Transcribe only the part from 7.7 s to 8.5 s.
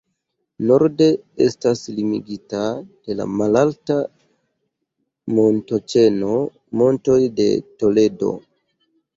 Toledo.